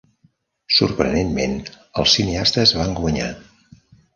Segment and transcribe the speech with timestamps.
[0.77, 1.53] Sorprenentment,
[2.03, 3.33] els cineastes van guanyar.